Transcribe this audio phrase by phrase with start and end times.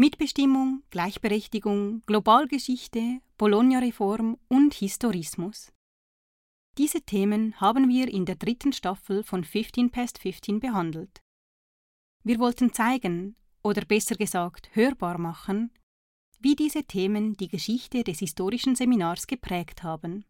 [0.00, 5.74] Mitbestimmung, Gleichberechtigung, Globalgeschichte, Bologna-Reform und Historismus.
[6.78, 11.20] Diese Themen haben wir in der dritten Staffel von 15 Past 15 behandelt.
[12.24, 15.70] Wir wollten zeigen, oder besser gesagt hörbar machen,
[16.38, 20.24] wie diese Themen die Geschichte des historischen Seminars geprägt haben.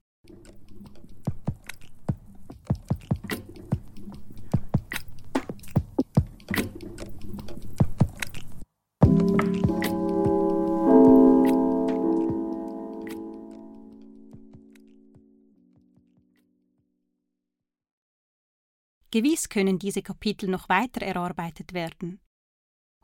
[19.20, 22.20] Gewiss können diese Kapitel noch weiter erarbeitet werden.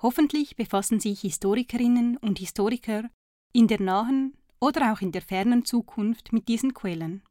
[0.01, 3.11] Hoffentlich befassen sich Historikerinnen und Historiker
[3.53, 7.23] in der nahen oder auch in der fernen Zukunft mit diesen Quellen.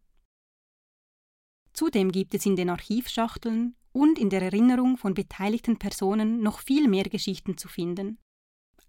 [1.74, 6.88] Zudem gibt es in den Archivschachteln und in der Erinnerung von beteiligten Personen noch viel
[6.88, 8.20] mehr Geschichten zu finden.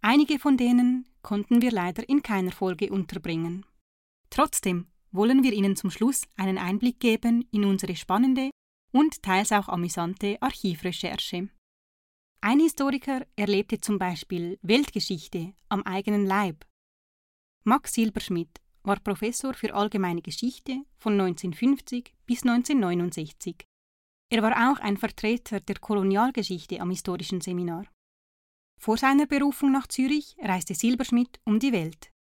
[0.02, 3.64] Einige von denen konnten wir leider in keiner Folge unterbringen.
[4.28, 8.50] Trotzdem wollen wir Ihnen zum Schluss einen Einblick geben in unsere spannende
[8.92, 11.48] und teils auch amüsante Archivrecherche.
[12.40, 16.64] Ein Historiker erlebte zum Beispiel Weltgeschichte am eigenen Leib.
[17.64, 23.66] Max Silberschmidt war Professor für allgemeine Geschichte von 1950 bis 1969.
[24.30, 27.86] Er war auch ein Vertreter der Kolonialgeschichte am historischen Seminar.
[28.78, 32.12] Vor seiner Berufung nach Zürich reiste Silberschmidt um die Welt.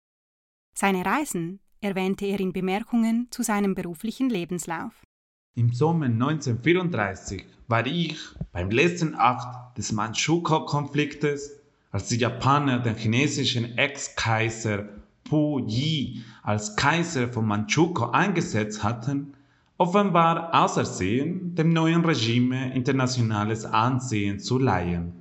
[0.76, 5.04] Seine Reisen erwähnte er in Bemerkungen zu seinem beruflichen Lebenslauf.
[5.56, 8.18] Im Sommer 1934 war ich
[8.50, 11.60] beim letzten Akt des Manchukuo-Konfliktes,
[11.92, 14.88] als die Japaner den chinesischen Ex-Kaiser
[15.22, 19.34] Pu Yi als Kaiser von Manchukuo eingesetzt hatten,
[19.78, 25.12] offenbar außersehen, dem neuen Regime internationales Ansehen zu leihen.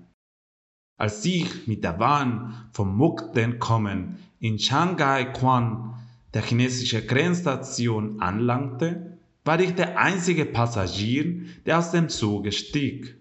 [0.98, 5.94] Als ich mit der Bahn vom Mukden kommen in Shanghai Quan,
[6.34, 9.13] der chinesischen Grenzstation, anlangte,
[9.44, 13.18] war ich der einzige Passagier, der aus dem Zuge stieg.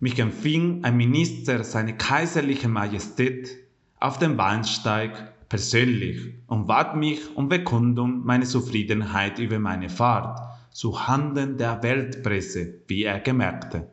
[0.00, 3.56] Mich empfing ein Minister seiner kaiserlichen Majestät
[4.00, 10.40] auf dem Bahnsteig persönlich und bat mich um Bekundung meiner Zufriedenheit über meine Fahrt
[10.72, 13.88] zu Handen der Weltpresse, wie er gemerkte.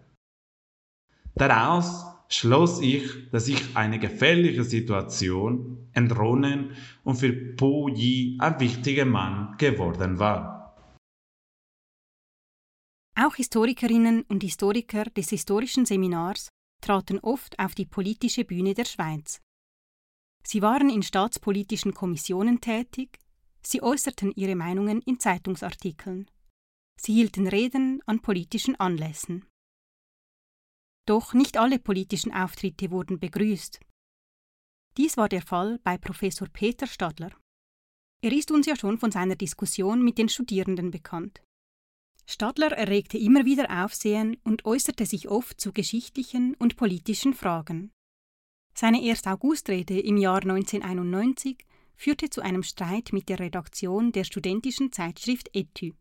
[1.35, 6.72] Daraus schloss ich, dass ich eine gefährliche Situation entronnen
[7.03, 10.60] und für Po Yi ein wichtiger Mann geworden war.
[13.23, 16.49] Auch Historikerinnen und Historiker des historischen Seminars
[16.83, 19.39] traten oft auf die politische Bühne der Schweiz.
[20.43, 23.19] Sie waren in staatspolitischen Kommissionen tätig,
[23.61, 26.31] sie äußerten ihre Meinungen in Zeitungsartikeln.
[26.99, 29.45] Sie hielten Reden an politischen Anlässen.
[31.07, 33.79] Doch nicht alle politischen Auftritte wurden begrüßt.
[34.97, 37.29] Dies war der Fall bei Professor Peter Stadler.
[38.23, 41.43] Er ist uns ja schon von seiner Diskussion mit den Studierenden bekannt.
[42.25, 47.91] Stadler erregte immer wieder Aufsehen und äußerte sich oft zu geschichtlichen und politischen Fragen.
[48.73, 49.27] Seine 1.
[49.27, 51.65] Augustrede im Jahr 1991
[51.95, 55.93] führte zu einem Streit mit der Redaktion der studentischen Zeitschrift Etü.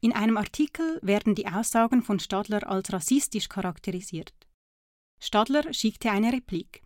[0.00, 4.32] In einem Artikel werden die Aussagen von Stadler als rassistisch charakterisiert.
[5.20, 6.82] Stadler schickte eine Replik.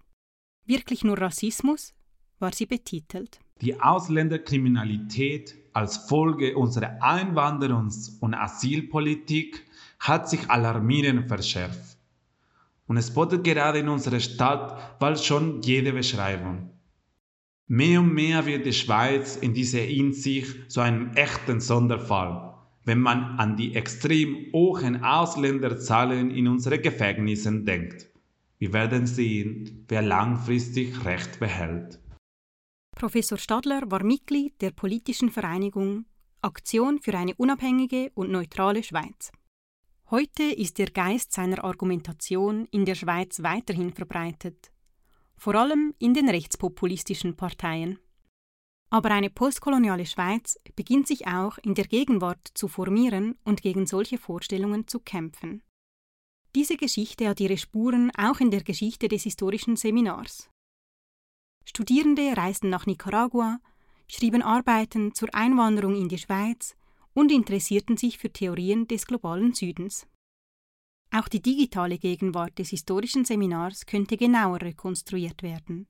[0.64, 1.94] Wirklich nur Rassismus?
[2.38, 3.40] war sie betitelt.
[3.62, 9.64] Die Ausländerkriminalität als Folge unserer Einwanderungs- und Asylpolitik
[10.00, 11.96] hat sich alarmierend verschärft.
[12.88, 16.70] Und es bottet gerade in unserer Stadt bald schon jede Beschreibung.
[17.68, 23.38] Mehr und mehr wird die Schweiz in dieser Hinsicht zu einem echten Sonderfall, wenn man
[23.38, 28.08] an die extrem hohen Ausländerzahlen in unseren Gefängnissen denkt.
[28.58, 32.01] Wir werden sehen, wer langfristig Recht behält.
[32.94, 36.04] Professor Stadler war Mitglied der politischen Vereinigung
[36.40, 39.32] Aktion für eine unabhängige und neutrale Schweiz.
[40.10, 44.70] Heute ist der Geist seiner Argumentation in der Schweiz weiterhin verbreitet,
[45.36, 47.98] vor allem in den rechtspopulistischen Parteien.
[48.90, 54.18] Aber eine postkoloniale Schweiz beginnt sich auch in der Gegenwart zu formieren und gegen solche
[54.18, 55.62] Vorstellungen zu kämpfen.
[56.54, 60.51] Diese Geschichte hat ihre Spuren auch in der Geschichte des historischen Seminars.
[61.74, 63.58] Studierende reisten nach Nicaragua,
[64.06, 66.76] schrieben Arbeiten zur Einwanderung in die Schweiz
[67.14, 70.06] und interessierten sich für Theorien des globalen Südens.
[71.10, 75.88] Auch die digitale Gegenwart des historischen Seminars könnte genauer rekonstruiert werden.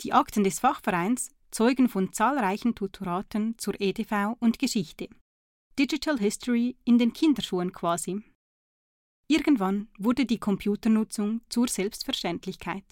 [0.00, 5.08] Die Akten des Fachvereins zeugen von zahlreichen Tutoraten zur EDV und Geschichte.
[5.78, 8.20] Digital History in den Kinderschuhen quasi.
[9.28, 12.84] Irgendwann wurde die Computernutzung zur Selbstverständlichkeit.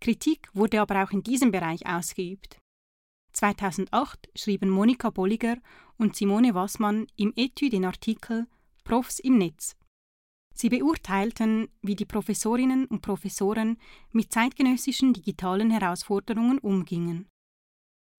[0.00, 2.58] Kritik wurde aber auch in diesem Bereich ausgeübt.
[3.32, 5.56] 2008 schrieben Monika Bolliger
[5.98, 8.46] und Simone Wassmann im Etü den Artikel
[8.84, 9.76] Profs im Netz.
[10.54, 13.76] Sie beurteilten, wie die Professorinnen und Professoren
[14.10, 17.28] mit zeitgenössischen digitalen Herausforderungen umgingen.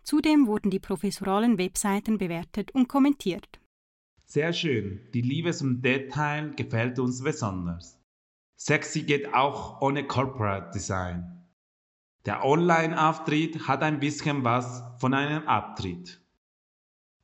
[0.04, 3.60] Zudem wurden die professoralen Webseiten bewertet und kommentiert.
[4.26, 8.00] Sehr schön, die Liebe zum Detail gefällt uns besonders.
[8.56, 11.37] Sexy geht auch ohne Corporate Design.
[12.28, 16.22] Der Online-Auftritt hat ein bisschen was von einem Abtritt.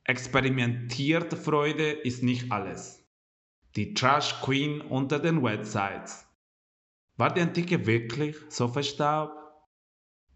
[0.04, 3.06] Experimentierte Freude ist nicht alles.
[3.76, 6.26] Die Trash Queen unter den Websites.
[7.18, 9.36] War die Antike wirklich so verstaubt?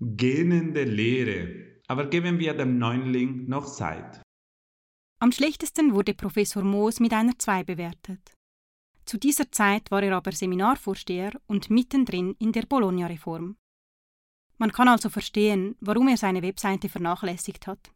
[0.00, 4.20] Gähnende Lehre, aber geben wir dem Neuling noch Zeit.
[5.19, 8.35] Am schlechtesten wurde Professor Moos mit einer 2 bewertet.
[9.06, 13.56] Zu dieser Zeit war er aber Seminarvorsteher und mittendrin in der Bologna-Reform.
[14.58, 17.93] Man kann also verstehen, warum er seine Webseite vernachlässigt hat.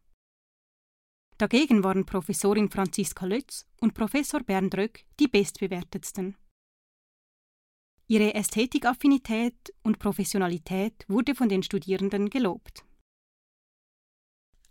[1.37, 6.37] Dagegen waren Professorin Franziska Lötz und Professor Bernd Röck die bestbewertetsten.
[8.07, 12.85] Ihre Ästhetikaffinität und Professionalität wurde von den Studierenden gelobt.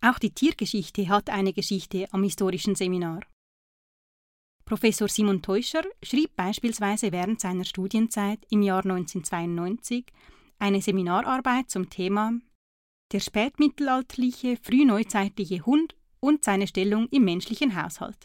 [0.00, 3.20] Auch die Tiergeschichte hat eine Geschichte am historischen Seminar.
[4.64, 10.06] Professor Simon Teuscher schrieb beispielsweise während seiner Studienzeit im Jahr 1992
[10.62, 12.38] eine Seminararbeit zum Thema
[13.10, 18.16] Der spätmittelalterliche, frühneuzeitliche Hund und seine Stellung im menschlichen Haushalt.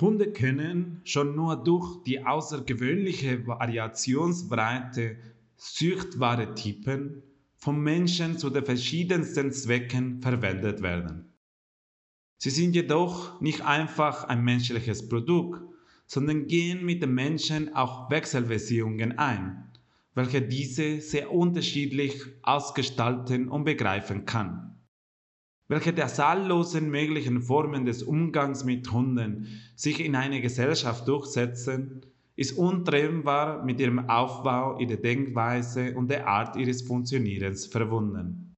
[0.00, 5.18] Hunde können schon nur durch die außergewöhnliche Variationsbreite
[5.56, 7.22] süchtbare Typen
[7.56, 11.34] vom Menschen zu den verschiedensten Zwecken verwendet werden.
[12.38, 15.62] Sie sind jedoch nicht einfach ein menschliches Produkt,
[16.06, 19.71] sondern gehen mit dem Menschen auch Wechselbeziehungen ein
[20.14, 24.80] welche diese sehr unterschiedlich ausgestalten und begreifen kann.
[25.68, 32.04] Welche der zahllosen möglichen Formen des Umgangs mit Hunden sich in einer Gesellschaft durchsetzen,
[32.36, 38.54] ist untrennbar mit ihrem Aufbau, ihrer Denkweise und der Art ihres Funktionierens verbunden.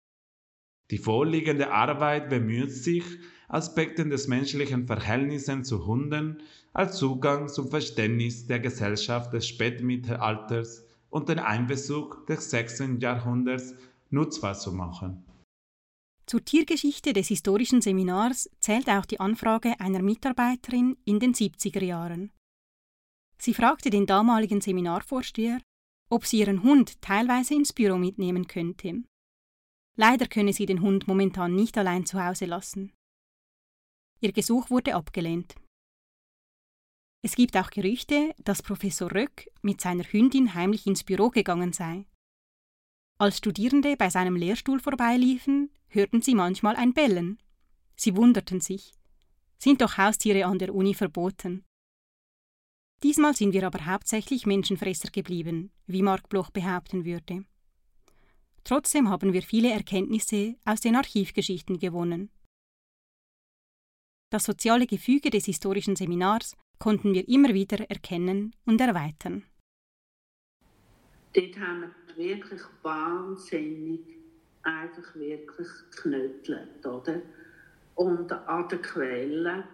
[0.90, 3.04] Die vorliegende Arbeit bemüht sich,
[3.48, 6.42] Aspekten des menschlichen Verhältnisses zu Hunden
[6.72, 10.83] als Zugang zum Verständnis der Gesellschaft des Spätmittelalters
[11.14, 12.98] und den Einbezug des 6.
[12.98, 13.76] Jahrhunderts
[14.10, 15.24] nutzbar zu machen.
[16.26, 22.32] Zur Tiergeschichte des historischen Seminars zählt auch die Anfrage einer Mitarbeiterin in den 70er Jahren.
[23.38, 25.60] Sie fragte den damaligen Seminarvorsteher,
[26.10, 29.04] ob sie ihren Hund teilweise ins Büro mitnehmen könnte.
[29.96, 32.92] Leider könne sie den Hund momentan nicht allein zu Hause lassen.
[34.20, 35.54] Ihr Gesuch wurde abgelehnt.
[37.24, 42.04] Es gibt auch Gerüchte, dass Professor Röck mit seiner Hündin heimlich ins Büro gegangen sei.
[43.18, 47.38] Als Studierende bei seinem Lehrstuhl vorbeiliefen, hörten sie manchmal ein Bellen.
[47.96, 48.92] Sie wunderten sich.
[49.56, 51.64] Sind doch Haustiere an der Uni verboten?
[53.02, 57.46] Diesmal sind wir aber hauptsächlich Menschenfresser geblieben, wie Mark Bloch behaupten würde.
[58.64, 62.28] Trotzdem haben wir viele Erkenntnisse aus den Archivgeschichten gewonnen.
[64.28, 69.44] Das soziale Gefüge des historischen Seminars konnten wir immer wieder erkennen und erweitern.
[71.32, 71.84] Dort haben
[72.16, 74.00] wir wirklich wahnsinnig
[74.62, 77.20] einfach wirklich geknüttelt, oder?
[77.94, 79.64] Und an der Quelle.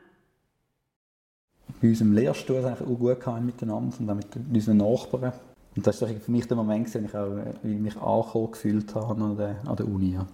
[1.81, 5.33] Bei unserem Lehrstuhl es auch gut miteinander und auch mit unseren Nachbarn.
[5.77, 9.37] Und das war für mich der Moment, wo ich auch mich angekommen gefühlt habe an
[9.37, 10.15] der, an der Uni.
[10.15, 10.27] Ja.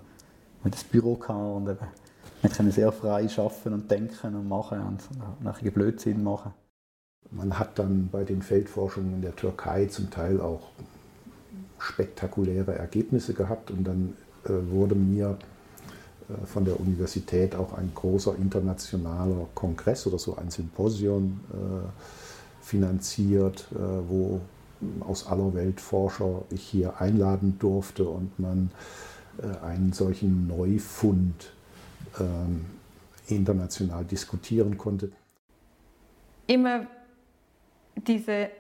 [0.62, 1.78] Wir das Büro und eben
[2.42, 6.52] man kann sehr frei arbeiten und denken und machen und nachher Blödsinn machen.
[7.30, 10.70] Man hat dann bei den Feldforschungen in der Türkei zum Teil auch
[11.78, 14.14] spektakuläre Ergebnisse gehabt und dann
[14.44, 15.36] äh, wurde mir
[16.28, 23.66] äh, von der Universität auch ein großer internationaler Kongress oder so ein Symposium äh, finanziert,
[23.72, 23.78] äh,
[24.08, 24.40] wo
[25.00, 28.70] aus aller Welt Forscher ich hier einladen durfte und man
[29.38, 31.52] äh, einen solchen Neufund
[33.28, 35.12] international diskutieren konnte.
[36.46, 36.86] Immer
[37.96, 38.50] diese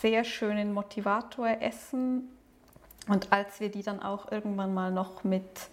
[0.00, 2.28] sehr schönen Motivator essen
[3.08, 5.70] und als wir die dann auch irgendwann mal noch mit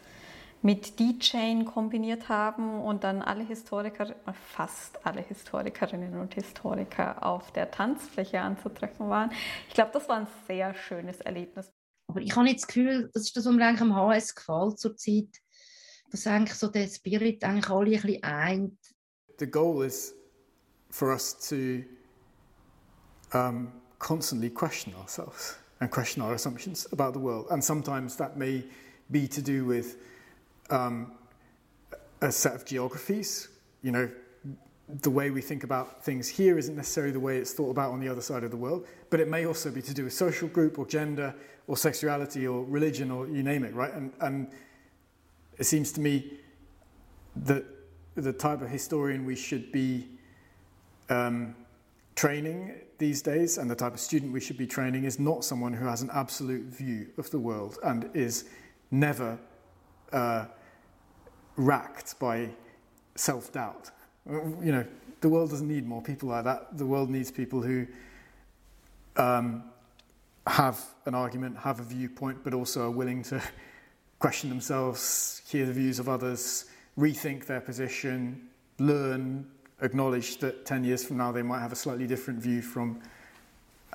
[0.63, 7.69] mit D-Chain kombiniert haben und dann alle Historiker, fast alle Historikerinnen und Historiker auf der
[7.69, 9.29] Tanzfläche anzutreffen waren.
[9.67, 11.69] Ich glaube, das war ein sehr schönes Erlebnis.
[12.07, 14.79] Aber ich habe jetzt das Gefühl, das ist das, was mir eigentlich am HS gefällt
[14.79, 15.27] zurzeit
[16.13, 18.77] dass eigentlich so der Spirit eigentlich alle ein bisschen eint.
[19.39, 20.13] The goal is
[20.91, 21.83] for us to
[23.33, 27.47] um, constantly question ourselves and question our assumptions about the world.
[27.49, 28.63] And sometimes that may
[29.09, 29.97] be to do with
[30.69, 31.13] um,
[32.21, 33.49] a set of geographies.
[33.81, 34.09] You know,
[35.01, 37.99] the way we think about things here isn't necessarily the way it's thought about on
[37.99, 40.47] the other side of the world, but it may also be to do with social
[40.47, 41.33] group or gender
[41.65, 43.93] or sexuality or religion or you name it, right?
[43.95, 44.51] And, and
[45.57, 46.33] it seems to me
[47.35, 47.65] that
[48.15, 50.07] the type of historian we should be
[51.09, 51.55] um,
[52.15, 55.73] training these days and the type of student we should be training is not someone
[55.73, 58.45] who has an absolute view of the world and is
[58.91, 59.37] never
[60.11, 60.45] uh,
[61.57, 62.49] racked by
[63.15, 63.91] self doubt.
[64.25, 64.85] You know,
[65.21, 66.77] the world doesn't need more people like that.
[66.77, 67.87] The world needs people who
[69.17, 69.63] um,
[70.47, 73.41] have an argument, have a viewpoint, but also are willing to
[74.23, 76.65] question themselves, hear the views of others,
[76.97, 78.47] rethink their position,
[78.79, 79.45] learn,
[79.81, 83.01] acknowledge that 10 years from now they might have a slightly different view from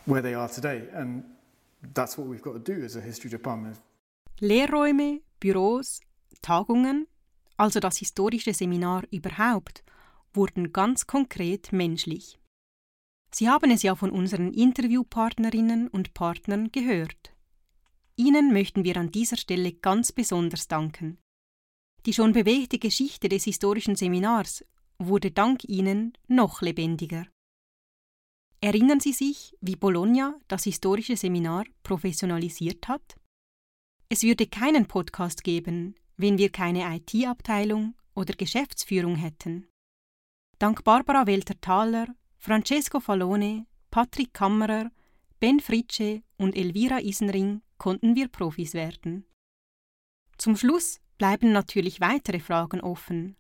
[0.05, 0.83] where they are today.
[0.93, 1.25] And
[1.95, 3.77] that's what we've got to do as a history department.
[4.41, 6.01] Lehrräume, Büros,
[6.43, 7.07] Tagungen,
[7.57, 9.83] also das historische Seminar überhaupt,
[10.35, 12.39] wurden ganz konkret menschlich.
[13.33, 17.33] Sie haben es ja von unseren Interviewpartnerinnen und Partnern gehört.
[18.19, 21.19] Ihnen möchten wir an dieser Stelle ganz besonders danken.
[22.05, 24.65] Die schon bewegte Geschichte des historischen Seminars
[24.99, 27.29] wurde dank ihnen noch lebendiger.
[28.61, 33.17] Erinnern Sie sich, wie Bologna das historische Seminar professionalisiert hat?
[34.09, 39.69] Es würde keinen Podcast geben, wenn wir keine IT-Abteilung oder Geschäftsführung hätten.
[40.59, 42.09] Dank Barbara Welter-Thaler,
[42.39, 44.91] Francesco Fallone, Patrick Kammerer,
[45.40, 49.25] Ben Fritsche und Elvira Isenring konnten wir Profis werden.
[50.37, 53.37] Zum Schluss bleiben natürlich weitere Fragen offen.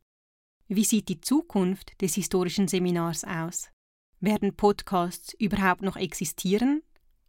[0.68, 3.70] Wie sieht die Zukunft des historischen Seminars aus?
[4.20, 6.82] Werden Podcasts überhaupt noch existieren?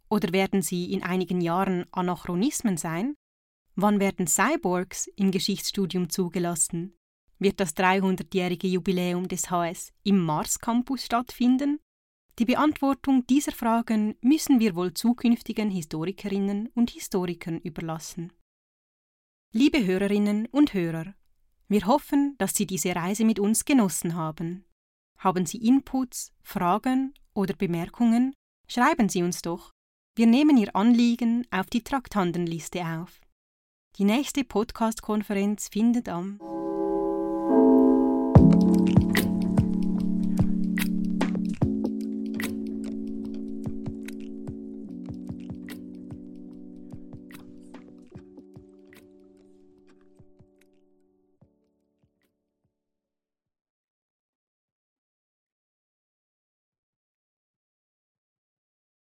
[0.08, 3.16] Oder werden sie in einigen Jahren Anachronismen sein?
[3.76, 6.96] Wann werden Cyborgs im Geschichtsstudium zugelassen?
[7.40, 11.80] Wird das 300-jährige Jubiläum des HS im Mars Campus stattfinden?
[12.40, 18.32] Die Beantwortung dieser Fragen müssen wir wohl zukünftigen Historikerinnen und Historikern überlassen.
[19.52, 21.16] Liebe Hörerinnen und Hörer,
[21.68, 24.64] wir hoffen, dass Sie diese Reise mit uns genossen haben.
[25.18, 28.34] Haben Sie Inputs, Fragen oder Bemerkungen?
[28.70, 29.72] Schreiben Sie uns doch.
[30.16, 33.20] Wir nehmen Ihr Anliegen auf die Traktandenliste auf.
[33.98, 36.40] Die nächste Podcast-Konferenz findet am